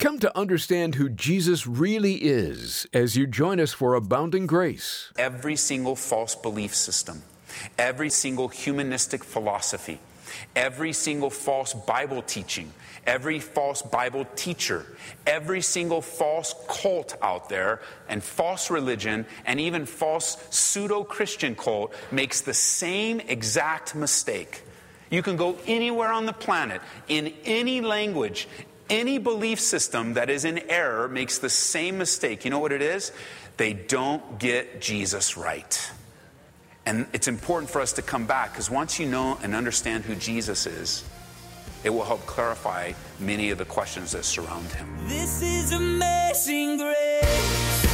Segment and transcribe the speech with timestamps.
[0.00, 5.12] Come to understand who Jesus really is as you join us for Abounding Grace.
[5.18, 7.20] Every single false belief system,
[7.76, 10.00] every single humanistic philosophy,
[10.56, 12.72] every single false Bible teaching,
[13.06, 14.86] every false Bible teacher,
[15.26, 21.92] every single false cult out there, and false religion, and even false pseudo Christian cult
[22.10, 24.62] makes the same exact mistake.
[25.10, 28.48] You can go anywhere on the planet, in any language,
[28.90, 32.44] any belief system that is in error makes the same mistake.
[32.44, 33.12] You know what it is?
[33.56, 35.90] They don't get Jesus right.
[36.84, 40.14] And it's important for us to come back because once you know and understand who
[40.16, 41.04] Jesus is,
[41.84, 44.88] it will help clarify many of the questions that surround him.
[45.06, 47.89] This is amazing grace.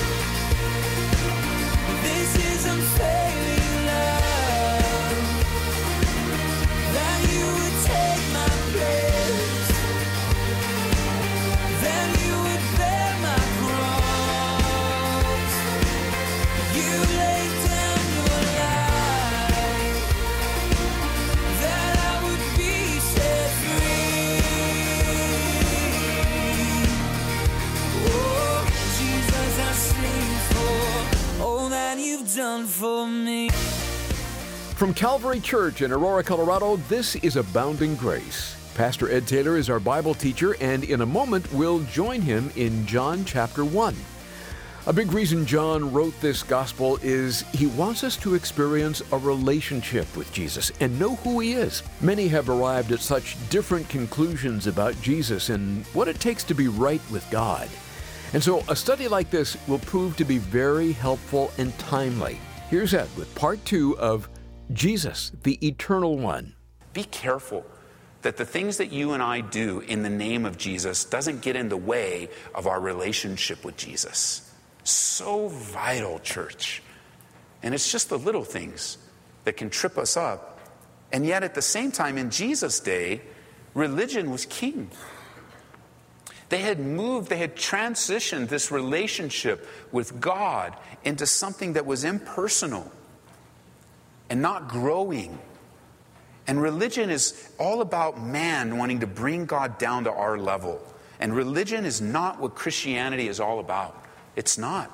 [35.16, 38.54] Calvary Church in Aurora, Colorado, this is Abounding Grace.
[38.74, 42.84] Pastor Ed Taylor is our Bible teacher, and in a moment we'll join him in
[42.84, 43.96] John chapter 1.
[44.86, 50.14] A big reason John wrote this gospel is he wants us to experience a relationship
[50.18, 51.82] with Jesus and know who he is.
[52.02, 56.68] Many have arrived at such different conclusions about Jesus and what it takes to be
[56.68, 57.70] right with God.
[58.34, 62.38] And so a study like this will prove to be very helpful and timely.
[62.68, 64.28] Here's Ed with part two of
[64.72, 66.54] Jesus, the Eternal One.
[66.92, 67.64] Be careful
[68.22, 71.54] that the things that you and I do in the name of Jesus doesn't get
[71.54, 74.52] in the way of our relationship with Jesus.
[74.82, 76.82] So vital, church.
[77.62, 78.98] And it's just the little things
[79.44, 80.58] that can trip us up.
[81.12, 83.20] And yet, at the same time, in Jesus' day,
[83.74, 84.90] religion was king.
[86.48, 92.90] They had moved, they had transitioned this relationship with God into something that was impersonal
[94.30, 95.38] and not growing.
[96.46, 100.80] And religion is all about man wanting to bring God down to our level.
[101.18, 104.04] And religion is not what Christianity is all about.
[104.36, 104.90] It's not.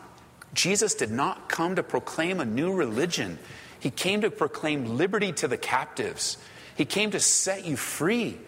[0.54, 3.38] Jesus did not come to proclaim a new religion,
[3.81, 6.37] He came to proclaim liberty to the captives.
[6.76, 8.38] He came to set you free,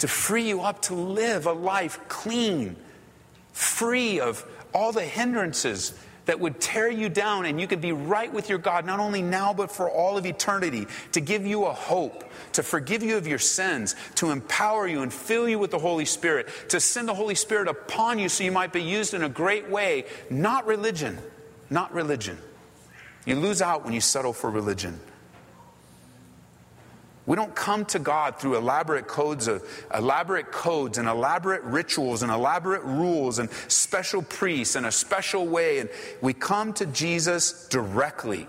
[0.00, 2.76] to free you up to live a life clean,
[3.52, 4.44] free of
[4.74, 5.94] all the hindrances
[6.28, 9.22] that would tear you down, and you could be right with your God, not only
[9.22, 12.22] now, but for all of eternity, to give you a hope,
[12.52, 16.04] to forgive you of your sins, to empower you and fill you with the Holy
[16.04, 19.28] Spirit, to send the Holy Spirit upon you so you might be used in a
[19.30, 20.04] great way.
[20.28, 21.18] Not religion,
[21.70, 22.36] not religion.
[23.24, 25.00] You lose out when you settle for religion.
[27.28, 29.62] We don't come to God through elaborate codes of
[29.94, 35.80] elaborate codes and elaborate rituals and elaborate rules and special priests and a special way.
[35.80, 35.90] And
[36.22, 38.46] we come to Jesus directly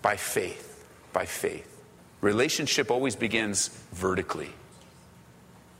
[0.00, 0.82] by faith.
[1.12, 1.68] By faith.
[2.22, 4.48] Relationship always begins vertically.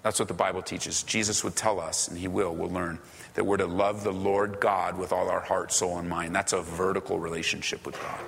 [0.02, 1.02] That's what the Bible teaches.
[1.02, 2.98] Jesus would tell us, and he will, we'll learn,
[3.32, 6.34] that we're to love the Lord God with all our heart, soul, and mind.
[6.34, 8.20] That's a vertical relationship with God.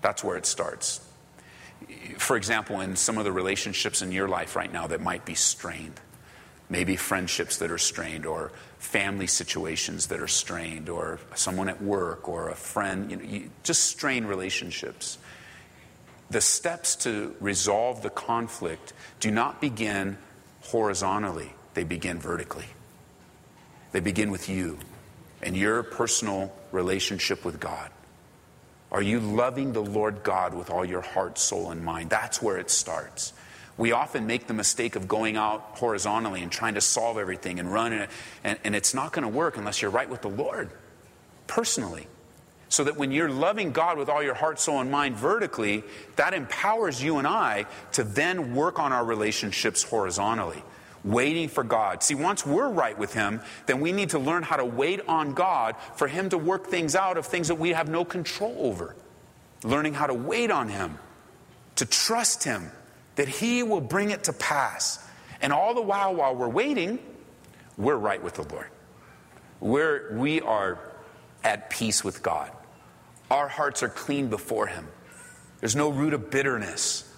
[0.00, 1.11] That's where it starts
[2.18, 5.34] for example, in some of the relationships in your life right now that might be
[5.34, 6.00] strained,
[6.68, 12.28] maybe friendships that are strained, or family situations that are strained, or someone at work,
[12.28, 15.18] or a friend, you know, you, just strained relationships.
[16.30, 20.16] The steps to resolve the conflict do not begin
[20.62, 22.66] horizontally, they begin vertically.
[23.92, 24.78] They begin with you
[25.42, 27.90] and your personal relationship with God.
[28.92, 32.10] Are you loving the Lord God with all your heart, soul, and mind?
[32.10, 33.32] That's where it starts.
[33.78, 37.72] We often make the mistake of going out horizontally and trying to solve everything and
[37.72, 38.10] run, it,
[38.44, 40.70] and, and it's not going to work unless you're right with the Lord
[41.46, 42.06] personally.
[42.68, 45.84] So that when you're loving God with all your heart, soul, and mind vertically,
[46.16, 50.62] that empowers you and I to then work on our relationships horizontally
[51.04, 52.02] waiting for God.
[52.02, 55.34] See, once we're right with Him, then we need to learn how to wait on
[55.34, 58.94] God for Him to work things out of things that we have no control over.
[59.64, 60.98] Learning how to wait on Him,
[61.76, 62.70] to trust Him,
[63.16, 65.04] that He will bring it to pass.
[65.40, 66.98] And all the while, while we're waiting,
[67.76, 68.68] we're right with the Lord.
[69.60, 70.78] We're, we are
[71.44, 72.50] at peace with God.
[73.30, 74.86] Our hearts are clean before Him.
[75.60, 77.08] There's no root of bitterness.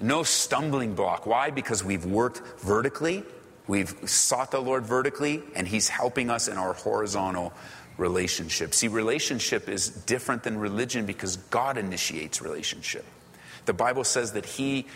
[0.00, 1.26] No stumbling block.
[1.26, 1.50] Why?
[1.50, 3.22] Because we've worked vertically,
[3.70, 7.52] We've sought the Lord vertically, and He's helping us in our horizontal
[7.98, 8.74] relationship.
[8.74, 13.04] See, relationship is different than religion because God initiates relationship.
[13.66, 14.86] The Bible says that He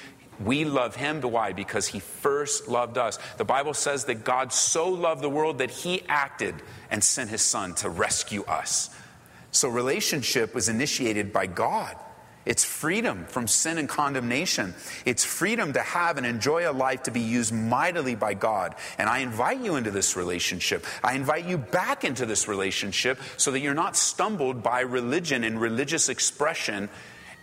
[0.41, 4.89] we love him why because he first loved us the bible says that god so
[4.89, 6.57] loved the world that he acted
[6.91, 8.91] and sent his son to rescue us
[9.53, 11.97] so relationship was initiated by god
[12.46, 14.75] it's freedom from sin and condemnation.
[15.06, 18.75] It's freedom to have and enjoy a life to be used mightily by God.
[18.99, 20.85] And I invite you into this relationship.
[21.02, 25.61] I invite you back into this relationship so that you're not stumbled by religion and
[25.61, 26.91] religious expression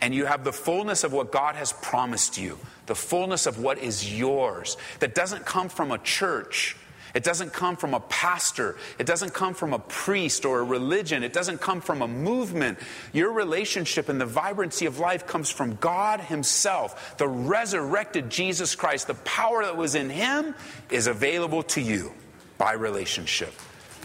[0.01, 2.57] and you have the fullness of what God has promised you,
[2.88, 6.75] the fullness of what is yours, that doesn't come from a church.
[7.13, 8.75] It doesn't come from a pastor.
[8.98, 11.24] It doesn't come from a priest or a religion.
[11.24, 12.80] It doesn't come from a movement.
[13.13, 17.18] Your relationship and the vibrancy of life comes from God Himself.
[17.18, 20.56] The resurrected Jesus Christ, the power that was in Him,
[20.90, 22.13] is available to you
[22.58, 23.54] by relationship.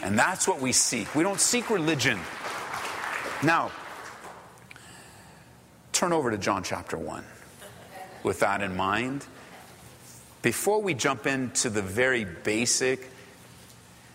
[0.03, 1.15] And that's what we seek.
[1.15, 2.19] We don't seek religion.
[3.43, 3.71] Now,
[5.93, 7.25] turn over to John chapter 1
[8.23, 9.25] with that in mind.
[10.43, 13.11] Before we jump into the very basic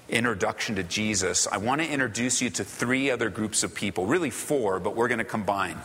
[0.07, 4.29] introduction to Jesus, I want to introduce you to three other groups of people, really
[4.29, 5.77] four, but we're going to combine.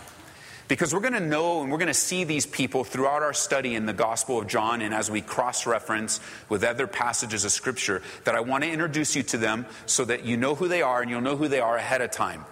[0.69, 3.77] Because we're going to know and we're going to see these people throughout our study
[3.77, 8.03] in the Gospel of John and as we cross reference with other passages of Scripture,
[8.25, 11.00] that I want to introduce you to them so that you know who they are
[11.03, 12.44] and you'll know who they are ahead of time.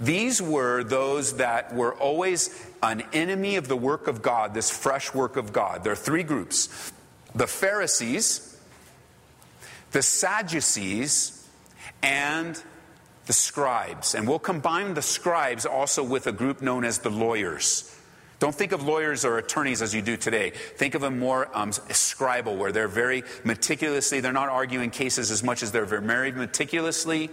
[0.00, 2.50] These were those that were always
[2.82, 5.84] an enemy of the work of God, this fresh work of God.
[5.84, 6.92] There are three groups
[7.34, 8.58] the Pharisees,
[9.92, 11.48] the Sadducees,
[12.02, 12.62] and
[13.26, 14.14] the scribes.
[14.14, 17.96] And we'll combine the scribes also with a group known as the lawyers.
[18.40, 20.50] Don't think of lawyers or attorneys as you do today.
[20.50, 25.42] Think of them more um, scribal, where they're very meticulously, they're not arguing cases as
[25.42, 27.28] much as they're very meticulously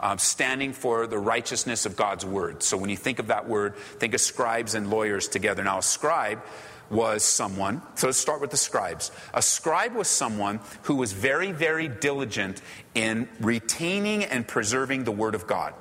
[0.00, 2.62] um, standing for the righteousness of God's word.
[2.62, 5.62] So when you think of that word, think of scribes and lawyers together.
[5.62, 6.42] Now, a scribe
[6.90, 9.12] was someone, so let's start with the scribes.
[9.32, 12.60] A scribe was someone who was very, very diligent
[12.94, 15.72] in retaining and preserving the Word of God.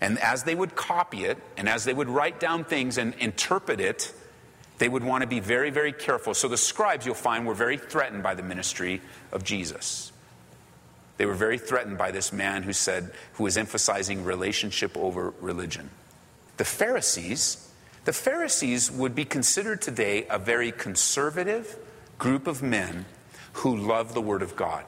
[0.00, 3.80] And as they would copy it, and as they would write down things and interpret
[3.80, 4.12] it,
[4.78, 6.34] they would want to be very, very careful.
[6.34, 9.00] So the scribes, you'll find, were very threatened by the ministry
[9.32, 10.12] of Jesus.
[11.16, 15.90] They were very threatened by this man who said, who was emphasizing relationship over religion.
[16.56, 17.70] The Pharisees,
[18.04, 21.76] the Pharisees would be considered today a very conservative
[22.18, 23.06] group of men
[23.54, 24.84] who love the Word of God.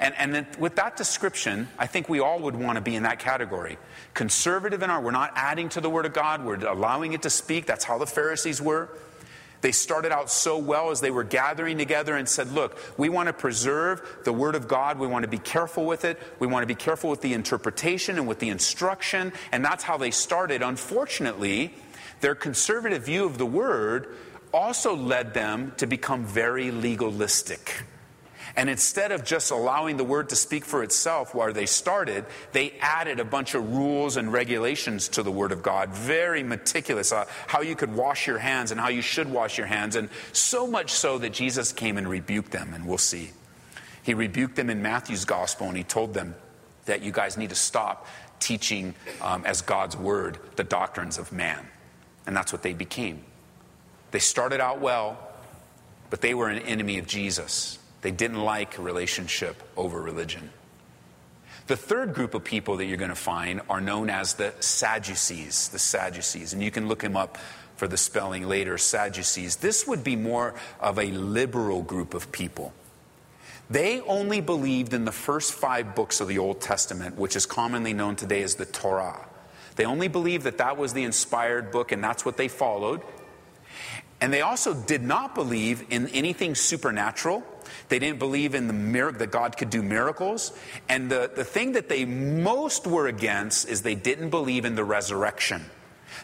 [0.00, 3.18] And, and with that description, I think we all would want to be in that
[3.18, 3.78] category.
[4.14, 7.30] Conservative in our, we're not adding to the Word of God, we're allowing it to
[7.30, 7.66] speak.
[7.66, 8.88] That's how the Pharisees were.
[9.60, 13.28] They started out so well as they were gathering together and said, Look, we want
[13.28, 14.98] to preserve the Word of God.
[14.98, 16.20] We want to be careful with it.
[16.40, 19.32] We want to be careful with the interpretation and with the instruction.
[19.52, 20.62] And that's how they started.
[20.62, 21.72] Unfortunately,
[22.22, 24.16] their conservative view of the word
[24.54, 27.84] also led them to become very legalistic.
[28.54, 32.74] And instead of just allowing the word to speak for itself where they started, they
[32.80, 35.90] added a bunch of rules and regulations to the word of God.
[35.90, 37.12] Very meticulous.
[37.12, 39.96] Uh, how you could wash your hands and how you should wash your hands.
[39.96, 43.30] And so much so that Jesus came and rebuked them, and we'll see.
[44.02, 46.34] He rebuked them in Matthew's gospel and he told them
[46.84, 48.06] that you guys need to stop
[48.40, 51.66] teaching um, as God's word the doctrines of man.
[52.26, 53.22] And that's what they became.
[54.10, 55.18] They started out well,
[56.10, 57.78] but they were an enemy of Jesus.
[58.02, 60.50] They didn't like relationship over religion.
[61.68, 65.68] The third group of people that you're going to find are known as the Sadducees.
[65.68, 66.52] The Sadducees.
[66.52, 67.38] And you can look them up
[67.76, 69.56] for the spelling later Sadducees.
[69.56, 72.72] This would be more of a liberal group of people.
[73.70, 77.94] They only believed in the first five books of the Old Testament, which is commonly
[77.94, 79.26] known today as the Torah.
[79.76, 83.02] They only believed that that was the inspired book and that's what they followed.
[84.20, 87.42] And they also did not believe in anything supernatural.
[87.88, 90.56] They didn't believe in the miracle that God could do miracles.
[90.88, 94.84] And the, the thing that they most were against is they didn't believe in the
[94.84, 95.64] resurrection.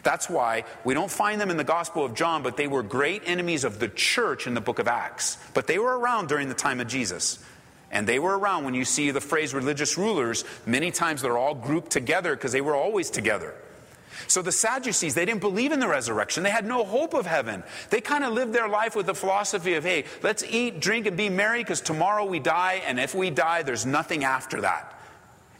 [0.03, 3.23] That's why we don't find them in the Gospel of John, but they were great
[3.25, 5.37] enemies of the church in the book of Acts.
[5.53, 7.43] But they were around during the time of Jesus.
[7.91, 11.55] And they were around when you see the phrase religious rulers, many times they're all
[11.55, 13.55] grouped together because they were always together.
[14.27, 16.43] So the Sadducees, they didn't believe in the resurrection.
[16.43, 17.63] They had no hope of heaven.
[17.89, 21.17] They kind of lived their life with the philosophy of, hey, let's eat, drink, and
[21.17, 24.93] be merry because tomorrow we die, and if we die, there's nothing after that.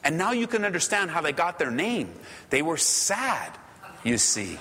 [0.03, 2.13] And now you can understand how they got their name.
[2.49, 3.51] They were sad,
[4.03, 4.59] you see.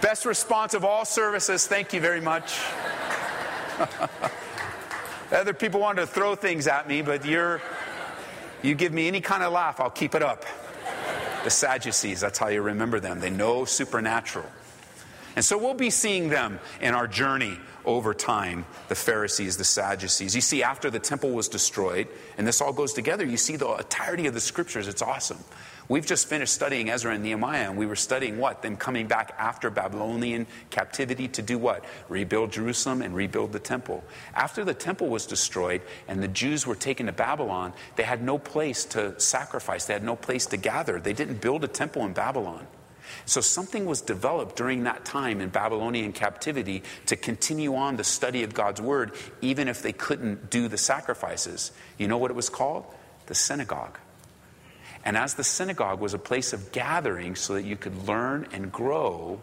[0.00, 1.66] Best response of all services.
[1.66, 2.58] Thank you very much.
[5.30, 7.60] Other people wanted to throw things at me, but you're,
[8.62, 10.44] you give me any kind of laugh, I'll keep it up.
[11.44, 13.20] The Sadducees, that's how you remember them.
[13.20, 14.46] They know supernatural.
[15.38, 20.34] And so we'll be seeing them in our journey over time the Pharisees, the Sadducees.
[20.34, 23.72] You see, after the temple was destroyed, and this all goes together, you see the
[23.76, 24.88] entirety of the scriptures.
[24.88, 25.38] It's awesome.
[25.88, 28.62] We've just finished studying Ezra and Nehemiah, and we were studying what?
[28.62, 31.84] Them coming back after Babylonian captivity to do what?
[32.08, 34.02] Rebuild Jerusalem and rebuild the temple.
[34.34, 38.38] After the temple was destroyed and the Jews were taken to Babylon, they had no
[38.38, 40.98] place to sacrifice, they had no place to gather.
[40.98, 42.66] They didn't build a temple in Babylon.
[43.26, 48.42] So something was developed during that time in Babylonian captivity to continue on the study
[48.42, 51.72] of God's word, even if they couldn't do the sacrifices.
[51.98, 52.86] You know what it was called?
[53.26, 53.98] The synagogue.
[55.04, 58.70] And as the synagogue was a place of gathering so that you could learn and
[58.70, 59.40] grow,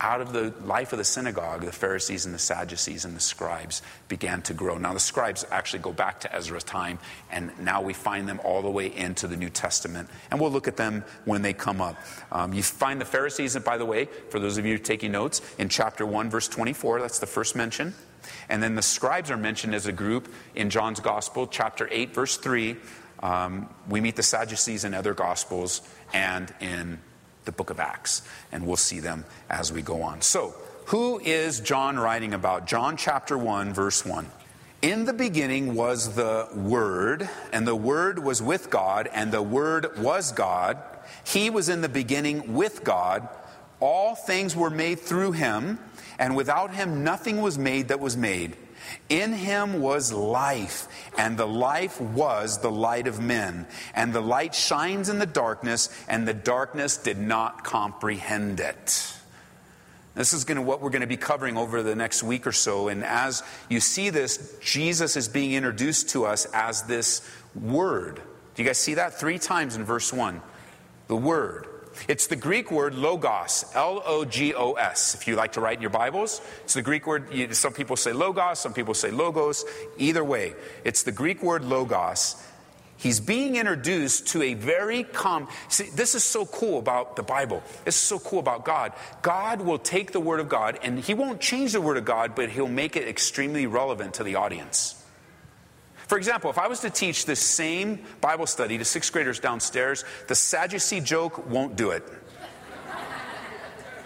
[0.00, 3.80] out of the life of the synagogue, the Pharisees and the Sadducees and the scribes
[4.08, 4.76] began to grow.
[4.76, 6.98] Now, the scribes actually go back to Ezra's time,
[7.30, 10.10] and now we find them all the way into the New Testament.
[10.30, 11.96] And we'll look at them when they come up.
[12.30, 15.40] Um, you find the Pharisees, and by the way, for those of you taking notes,
[15.58, 17.94] in chapter 1, verse 24, that's the first mention.
[18.48, 22.36] And then the scribes are mentioned as a group in John's Gospel, chapter 8, verse
[22.36, 22.76] 3.
[23.20, 25.80] Um, we meet the Sadducees in other Gospels
[26.12, 26.98] and in
[27.46, 28.22] the book of Acts,
[28.52, 30.20] and we'll see them as we go on.
[30.20, 30.54] So,
[30.86, 32.66] who is John writing about?
[32.66, 34.26] John chapter 1, verse 1.
[34.82, 39.98] In the beginning was the Word, and the Word was with God, and the Word
[39.98, 40.78] was God.
[41.24, 43.28] He was in the beginning with God.
[43.80, 45.78] All things were made through him,
[46.18, 48.56] and without him nothing was made that was made.
[49.08, 53.66] In him was life, and the life was the light of men.
[53.94, 59.12] And the light shines in the darkness, and the darkness did not comprehend it.
[60.14, 62.52] This is going to, what we're going to be covering over the next week or
[62.52, 62.88] so.
[62.88, 68.16] And as you see this, Jesus is being introduced to us as this Word.
[68.54, 69.20] Do you guys see that?
[69.20, 70.40] Three times in verse 1.
[71.08, 71.66] The Word.
[72.08, 75.14] It's the Greek word logos, L O G O S.
[75.14, 77.54] If you like to write in your Bibles, it's the Greek word.
[77.54, 79.64] Some people say logos, some people say logos.
[79.98, 82.42] Either way, it's the Greek word logos.
[82.98, 85.48] He's being introduced to a very calm.
[85.68, 87.62] See, this is so cool about the Bible.
[87.84, 88.94] This is so cool about God.
[89.20, 92.34] God will take the Word of God and He won't change the Word of God,
[92.34, 94.94] but He'll make it extremely relevant to the audience.
[96.06, 100.04] For example, if I was to teach this same Bible study to sixth graders downstairs,
[100.28, 102.04] the Sadducee joke won't do it.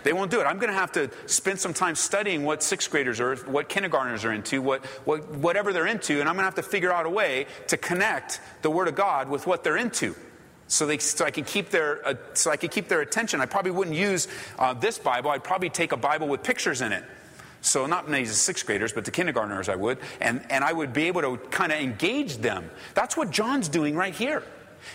[0.03, 0.45] They won't do it.
[0.45, 4.25] I'm going to have to spend some time studying what sixth graders are, what kindergartners
[4.25, 7.05] are into, what, what, whatever they're into, and I'm going to have to figure out
[7.05, 10.15] a way to connect the Word of God with what they're into.
[10.69, 13.41] So, they, so I can keep their uh, so I can keep their attention.
[13.41, 15.33] I probably wouldn't use uh, this Bible.
[15.33, 17.05] I'd probably take a Bible with pictures in it.
[17.63, 20.93] So not maybe the sixth graders, but the kindergartners I would, and, and I would
[20.93, 22.71] be able to kind of engage them.
[22.95, 24.43] That's what John's doing right here.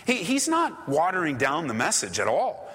[0.04, 2.68] He, he's not watering down the message at all,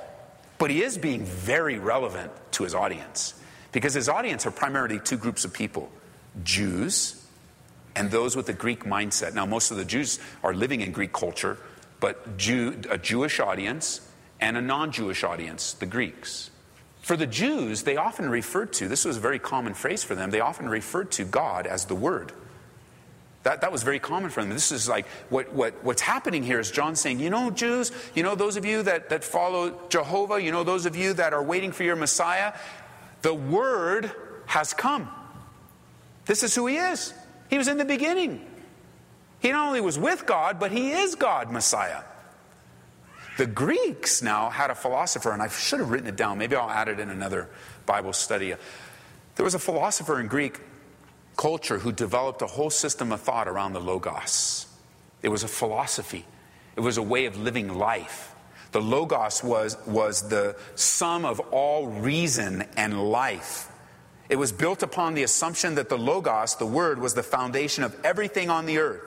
[0.57, 3.33] but he is being very relevant to his audience.
[3.71, 5.89] Because his audience are primarily two groups of people
[6.43, 7.21] Jews
[7.95, 9.33] and those with a Greek mindset.
[9.33, 11.57] Now, most of the Jews are living in Greek culture,
[11.99, 14.07] but Jew, a Jewish audience
[14.39, 16.50] and a non Jewish audience, the Greeks.
[17.01, 20.29] For the Jews, they often referred to, this was a very common phrase for them,
[20.29, 22.31] they often referred to God as the Word.
[23.43, 24.51] That, that was very common for them.
[24.51, 28.21] This is like what, what, what's happening here is John saying, you know, Jews, you
[28.21, 31.41] know, those of you that, that follow Jehovah, you know, those of you that are
[31.41, 32.53] waiting for your Messiah,
[33.23, 34.11] the Word
[34.45, 35.09] has come.
[36.25, 37.15] This is who He is.
[37.49, 38.45] He was in the beginning.
[39.39, 42.03] He not only was with God, but He is God, Messiah.
[43.41, 46.37] The Greeks now had a philosopher, and I should have written it down.
[46.37, 47.49] Maybe I'll add it in another
[47.87, 48.53] Bible study.
[49.35, 50.59] There was a philosopher in Greek
[51.37, 54.67] culture who developed a whole system of thought around the Logos.
[55.23, 56.23] It was a philosophy,
[56.75, 58.35] it was a way of living life.
[58.73, 63.71] The Logos was, was the sum of all reason and life.
[64.29, 67.99] It was built upon the assumption that the Logos, the Word, was the foundation of
[68.05, 69.01] everything on the earth.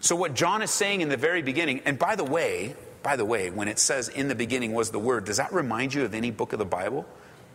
[0.00, 3.24] So, what John is saying in the very beginning, and by the way, by the
[3.24, 6.12] way, when it says in the beginning was the Word, does that remind you of
[6.12, 7.06] any book of the Bible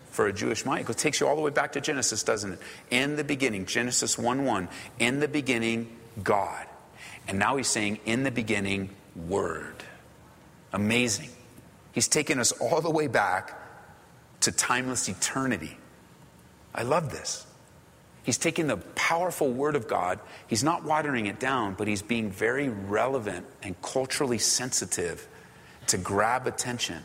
[0.09, 0.89] for a Jewish mind?
[0.89, 2.59] It takes you all the way back to Genesis, doesn't it?
[2.89, 5.93] In the beginning, Genesis 1 1, in the beginning,
[6.23, 6.65] God.
[7.27, 8.91] And now he's saying, in the beginning,
[9.27, 9.75] Word.
[10.71, 11.27] Amazing.
[11.91, 13.53] He's taken us all the way back
[14.39, 15.75] to timeless eternity.
[16.73, 17.45] I love this.
[18.23, 22.31] He's taking the powerful Word of God, he's not watering it down, but he's being
[22.31, 25.27] very relevant and culturally sensitive
[25.91, 27.03] to grab attention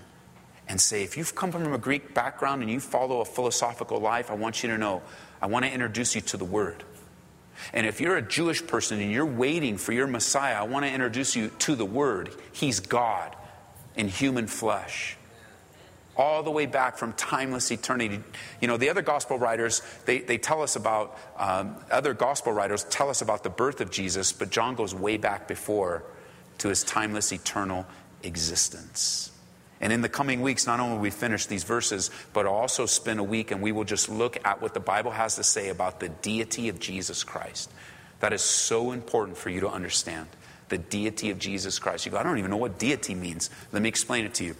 [0.68, 4.30] and say, if you've come from a Greek background and you follow a philosophical life,
[4.30, 5.02] I want you to know,
[5.40, 6.82] I want to introduce you to the Word.
[7.72, 10.92] And if you're a Jewish person and you're waiting for your Messiah, I want to
[10.92, 12.30] introduce you to the Word.
[12.52, 13.36] He's God
[13.94, 15.16] in human flesh.
[16.16, 18.20] All the way back from timeless eternity.
[18.60, 22.84] You know, the other gospel writers, they, they tell us about, um, other gospel writers
[22.84, 26.04] tell us about the birth of Jesus, but John goes way back before
[26.58, 27.86] to his timeless eternal
[28.26, 29.30] existence.
[29.80, 33.20] And in the coming weeks, not only will we finish these verses, but also spend
[33.20, 36.00] a week and we will just look at what the Bible has to say about
[36.00, 37.70] the deity of Jesus Christ.
[38.20, 40.28] That is so important for you to understand.
[40.68, 42.06] The deity of Jesus Christ.
[42.06, 43.50] You go, I don't even know what deity means.
[43.72, 44.56] Let me explain it to you.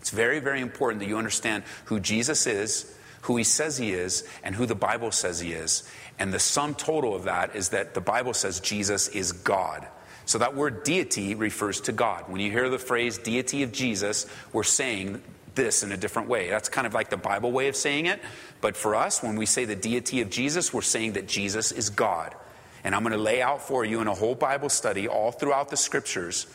[0.00, 4.26] It's very, very important that you understand who Jesus is, who he says he is,
[4.42, 5.88] and who the Bible says he is.
[6.18, 9.86] And the sum total of that is that the Bible says Jesus is God.
[10.28, 12.24] So that word deity refers to God.
[12.26, 15.22] When you hear the phrase deity of Jesus, we're saying
[15.54, 16.50] this in a different way.
[16.50, 18.20] That's kind of like the Bible way of saying it.
[18.60, 21.88] But for us, when we say the deity of Jesus, we're saying that Jesus is
[21.88, 22.34] God.
[22.84, 25.70] And I'm going to lay out for you in a whole Bible study all throughout
[25.70, 26.46] the scriptures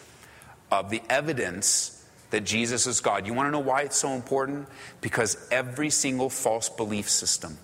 [0.71, 3.25] of the evidence that Jesus is God.
[3.25, 4.67] You want to know why it's so important?
[5.01, 7.57] Because every single false belief system,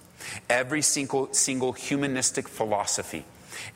[0.50, 3.26] every single, single humanistic philosophy,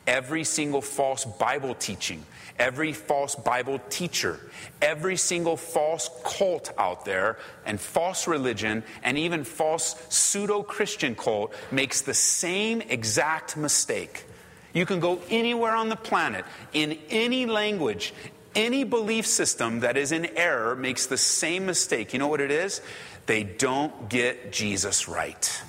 [0.06, 2.24] Every single false Bible teaching,
[2.58, 4.40] every false Bible teacher,
[4.80, 11.54] every single false cult out there, and false religion, and even false pseudo Christian cult
[11.70, 14.24] makes the same exact mistake.
[14.72, 18.12] You can go anywhere on the planet, in any language,
[18.54, 22.12] any belief system that is in error makes the same mistake.
[22.12, 22.80] You know what it is?
[23.26, 25.62] They don't get Jesus right.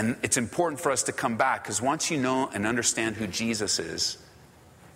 [0.00, 3.26] And it's important for us to come back because once you know and understand who
[3.26, 4.16] Jesus is,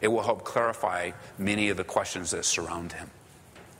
[0.00, 3.10] it will help clarify many of the questions that surround him.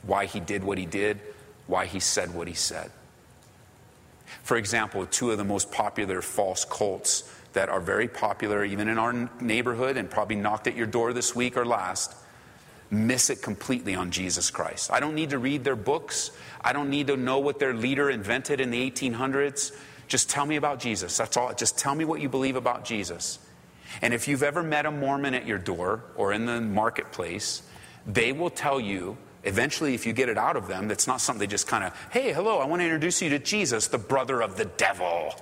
[0.03, 1.19] Why he did what he did,
[1.65, 2.91] why he said what he said.
[4.43, 8.99] For example, two of the most popular false cults that are very popular even in
[8.99, 12.13] our neighborhood and probably knocked at your door this week or last
[12.91, 14.91] miss it completely on Jesus Christ.
[14.91, 16.29] I don't need to read their books.
[16.61, 19.75] I don't need to know what their leader invented in the 1800s.
[20.07, 21.17] Just tell me about Jesus.
[21.17, 21.53] That's all.
[21.53, 23.39] Just tell me what you believe about Jesus.
[24.01, 27.61] And if you've ever met a Mormon at your door or in the marketplace,
[28.05, 31.39] they will tell you, eventually, if you get it out of them, that's not something
[31.39, 34.41] they just kind of, hey, hello, I want to introduce you to Jesus, the brother
[34.41, 35.33] of the devil.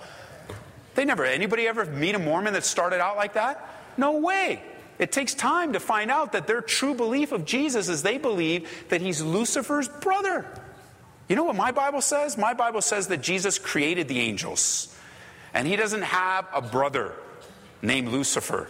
[0.96, 3.68] They never, anybody ever meet a Mormon that started out like that?
[3.98, 4.62] No way.
[5.00, 8.70] It takes time to find out that their true belief of Jesus is they believe
[8.90, 10.46] that he's Lucifer's brother.
[11.28, 12.38] You know what my Bible says?
[12.38, 14.96] My Bible says that Jesus created the angels,
[15.54, 17.14] and he doesn't have a brother
[17.82, 18.70] named Lucifer.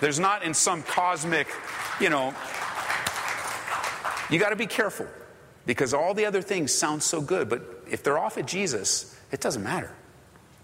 [0.00, 1.48] There's not in some cosmic,
[2.00, 2.34] you know.
[4.28, 5.06] You got to be careful
[5.64, 9.40] because all the other things sound so good, but if they're off at Jesus, it
[9.40, 9.92] doesn't matter.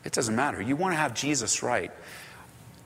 [0.04, 0.60] It doesn't matter.
[0.60, 1.92] You want to have Jesus right.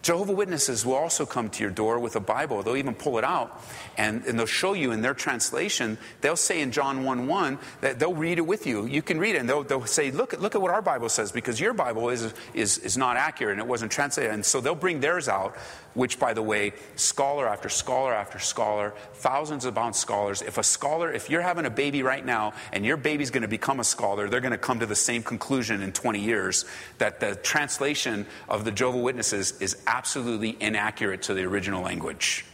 [0.07, 2.62] Jehovah Witnesses will also come to your door with a Bible.
[2.62, 3.61] They'll even pull it out
[3.99, 5.99] and, and they'll show you in their translation.
[6.21, 8.87] They'll say in John 1 1 that they'll read it with you.
[8.87, 11.33] You can read it and they'll, they'll say, look, look at what our Bible says
[11.33, 14.33] because your Bible is, is, is not accurate and it wasn't translated.
[14.33, 15.57] And so they'll bring theirs out,
[15.96, 20.42] which, by the way, scholar after scholar after scholar, thousands upon scholars.
[20.42, 23.48] If a scholar, if you're having a baby right now and your baby's going to
[23.48, 26.66] become a scholar, they're going to come to the same conclusion in 20 years
[26.98, 32.44] that the translation of the Jehovah Witnesses is absolutely inaccurate to the original language.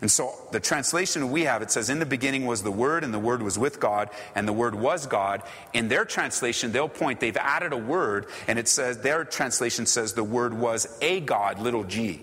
[0.00, 3.14] And so the translation we have, it says, In the beginning was the Word, and
[3.14, 5.42] the Word was with God, and the Word was God.
[5.72, 10.12] In their translation, they'll point, they've added a word, and it says, their translation says
[10.12, 12.22] the Word was a God, little g.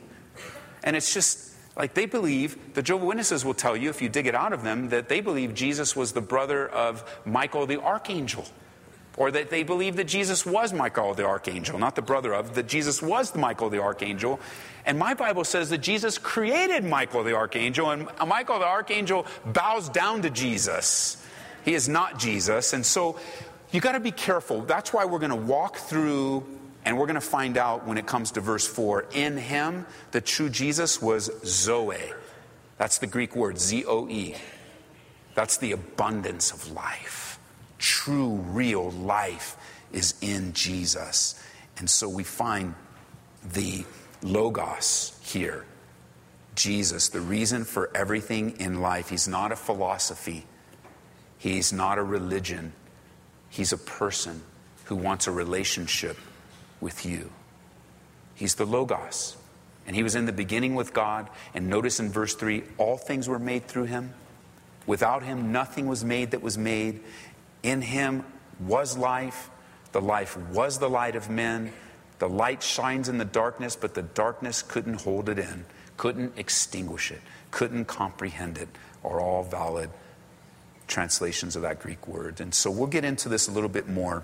[0.83, 4.27] And it's just like they believe, the Jehovah Witnesses will tell you, if you dig
[4.27, 8.45] it out of them, that they believe Jesus was the brother of Michael the archangel.
[9.15, 12.67] Or that they believe that Jesus was Michael the archangel, not the brother of, that
[12.67, 14.39] Jesus was Michael the archangel.
[14.87, 19.87] And my Bible says that Jesus created Michael the archangel, and Michael the archangel bows
[19.89, 21.23] down to Jesus.
[21.63, 22.73] He is not Jesus.
[22.73, 23.19] And so
[23.71, 24.61] you got to be careful.
[24.61, 26.43] That's why we're going to walk through
[26.85, 30.21] and we're going to find out when it comes to verse 4 in him, the
[30.21, 32.13] true Jesus was Zoe.
[32.77, 34.35] That's the Greek word, Z O E.
[35.35, 37.23] That's the abundance of life
[37.83, 39.57] true, real life
[39.91, 41.35] is in Jesus.
[41.77, 42.75] And so we find
[43.51, 43.83] the
[44.21, 45.65] Logos here.
[46.55, 49.09] Jesus, the reason for everything in life.
[49.09, 50.45] He's not a philosophy,
[51.37, 52.71] He's not a religion.
[53.49, 54.41] He's a person
[54.85, 56.17] who wants a relationship
[56.83, 57.31] with you.
[58.35, 59.37] He's the Logos.
[59.87, 61.29] And he was in the beginning with God.
[61.53, 64.13] And notice in verse 3 all things were made through him.
[64.85, 66.99] Without him, nothing was made that was made.
[67.63, 68.23] In him
[68.59, 69.49] was life.
[69.93, 71.71] The life was the light of men.
[72.19, 75.65] The light shines in the darkness, but the darkness couldn't hold it in,
[75.97, 78.69] couldn't extinguish it, couldn't comprehend it,
[79.03, 79.89] are all valid
[80.87, 82.39] translations of that Greek word.
[82.39, 84.23] And so we'll get into this a little bit more.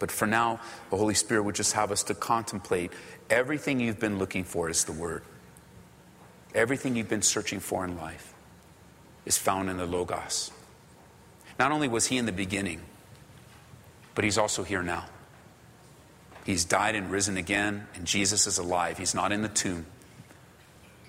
[0.00, 0.58] But for now,
[0.88, 2.90] the Holy Spirit would just have us to contemplate
[3.28, 5.22] everything you've been looking for is the Word.
[6.52, 8.34] Everything you've been searching for in life
[9.24, 10.50] is found in the Logos.
[11.58, 12.80] Not only was He in the beginning,
[14.16, 15.04] but He's also here now.
[16.44, 18.96] He's died and risen again, and Jesus is alive.
[18.96, 19.84] He's not in the tomb.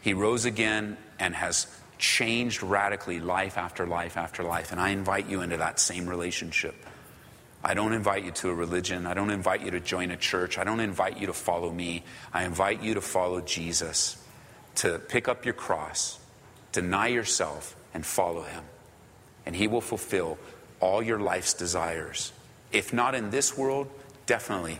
[0.02, 4.74] He rose again and has changed radically life after life after life.
[4.74, 6.76] And I invite you into that same relationship.
[7.64, 9.06] I don't invite you to a religion.
[9.06, 10.58] I don't invite you to join a church.
[10.58, 12.04] I don't invite you to follow me.
[12.34, 14.18] I invite you to follow Jesus,
[14.76, 16.20] to pick up your cross,
[16.72, 18.64] deny yourself, and follow him.
[19.46, 20.40] And he will fulfill
[20.80, 22.32] all your life's desires.
[22.72, 23.90] If not in this world,
[24.26, 24.80] definitely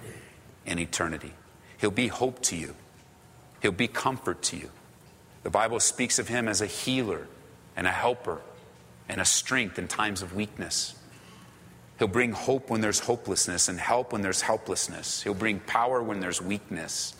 [0.66, 1.34] in eternity.
[1.78, 2.76] He'll be hope to you,
[3.62, 4.72] he'll be comfort to you.
[5.44, 7.28] The Bible speaks of him as a healer
[7.76, 8.42] and a helper
[9.10, 10.96] and a strength in times of weakness.
[12.02, 15.22] He'll bring hope when there's hopelessness and help when there's helplessness.
[15.22, 17.14] He'll bring power when there's weakness.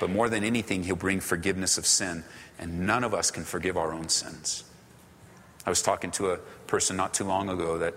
[0.00, 2.24] But more than anything, he'll bring forgiveness of sin.
[2.58, 4.64] And none of us can forgive our own sins.
[5.66, 7.92] I was talking to a person not too long ago that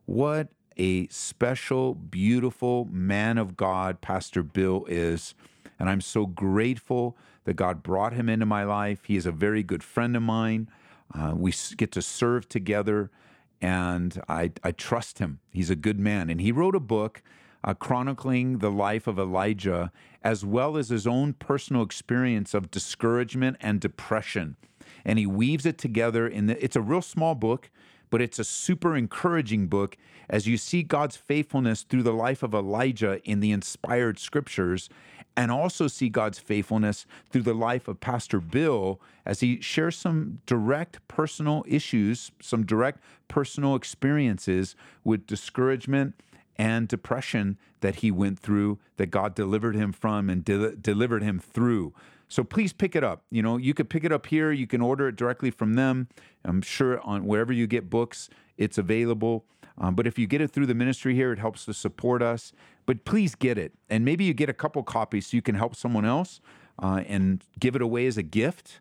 [0.06, 5.34] What a special, beautiful man of God Pastor Bill is.
[5.80, 9.06] And I'm so grateful that God brought him into my life.
[9.06, 10.69] He is a very good friend of mine.
[11.13, 13.12] Uh, we get to serve together,
[13.62, 15.39] and I, I trust him.
[15.51, 16.30] He's a good man.
[16.30, 17.21] And he wrote a book
[17.65, 19.91] uh, chronicling the life of Elijah,
[20.23, 24.56] as well as his own personal experience of discouragement and depression.
[25.04, 27.71] And he weaves it together in the, it's a real small book,
[28.12, 29.97] but it's a super encouraging book
[30.30, 34.88] as you see God's faithfulness through the life of Elijah in the inspired scriptures
[35.36, 40.39] and also see God's faithfulness through the life of Pastor Bill as he shares some
[40.45, 46.15] direct personal issues, some direct personal experiences with discouragement
[46.57, 51.39] and depression that he went through, that God delivered him from and de- delivered him
[51.39, 51.93] through.
[52.27, 53.23] So please pick it up.
[53.29, 54.51] You know, you could pick it up here.
[54.51, 56.07] You can order it directly from them.
[56.43, 59.45] I'm sure on wherever you get books, it's available.
[59.77, 62.53] Um, but if you get it through the ministry here, it helps to support us.
[62.85, 65.75] But please get it, and maybe you get a couple copies so you can help
[65.75, 66.39] someone else
[66.81, 68.79] uh, and give it away as a gift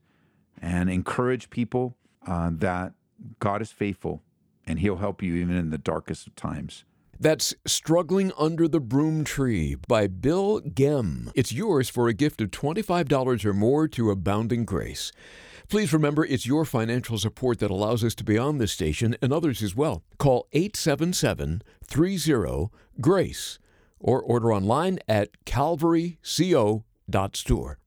[0.61, 2.93] and encourage people uh, that
[3.41, 4.23] God is faithful
[4.67, 6.85] and He'll help you even in the darkest of times.
[7.19, 11.31] That's Struggling Under the Broom Tree by Bill Gem.
[11.35, 15.13] It's yours for a gift of $25 or more to Abounding Grace.
[15.69, 19.33] Please remember it's your financial support that allows us to be on this station and
[19.33, 20.03] others as well.
[20.19, 23.59] Call 877 30 GRACE
[23.99, 27.79] or order online at calvaryco.store.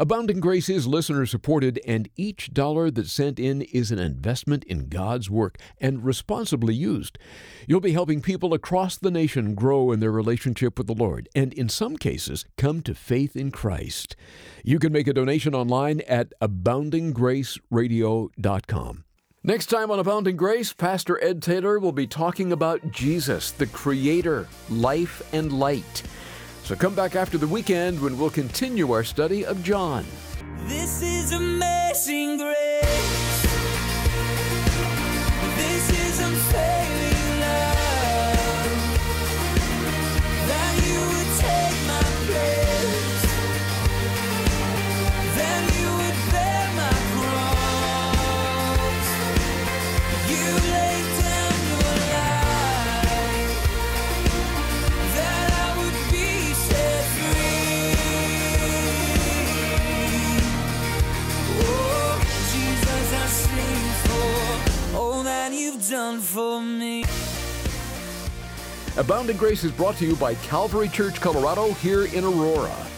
[0.00, 4.88] Abounding Grace is listener supported, and each dollar that's sent in is an investment in
[4.88, 7.18] God's work and responsibly used.
[7.66, 11.52] You'll be helping people across the nation grow in their relationship with the Lord, and
[11.52, 14.16] in some cases, come to faith in Christ.
[14.64, 19.04] You can make a donation online at aboundinggraceradio.com.
[19.42, 24.48] Next time on Abounding Grace, Pastor Ed Taylor will be talking about Jesus, the Creator,
[24.70, 26.04] life, and light.
[26.70, 30.06] So come back after the weekend when we'll continue our study of John.
[30.68, 33.49] This is amazing grace.
[69.20, 72.89] Abounding Grace is brought to you by Calvary Church, Colorado, here in Aurora.